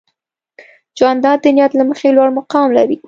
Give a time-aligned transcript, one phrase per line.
[0.99, 2.97] جانداد د نیت له مخې لوړ مقام لري.